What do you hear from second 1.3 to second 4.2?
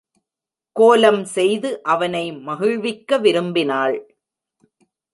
செய்து அவனை மகிழ்விக்க விரும்பினாள்.